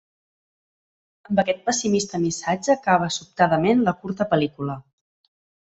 Amb 1.31 1.41
aquest 1.43 1.61
pessimista 1.67 2.23
missatge 2.25 2.73
acaba 2.77 3.13
sobtadament 3.19 3.87
la 3.91 3.97
curta 4.03 4.33
pel·lícula. 4.35 4.81